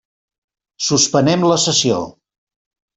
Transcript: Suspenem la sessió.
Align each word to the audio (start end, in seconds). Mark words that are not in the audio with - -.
Suspenem 0.87 1.47
la 1.53 1.61
sessió. 1.69 2.05